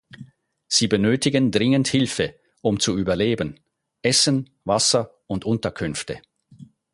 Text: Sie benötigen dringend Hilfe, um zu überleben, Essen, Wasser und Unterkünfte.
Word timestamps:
Sie 0.67 0.87
benötigen 0.87 1.51
dringend 1.51 1.87
Hilfe, 1.87 2.33
um 2.61 2.79
zu 2.79 2.97
überleben, 2.97 3.59
Essen, 4.01 4.49
Wasser 4.65 5.13
und 5.27 5.45
Unterkünfte. 5.45 6.19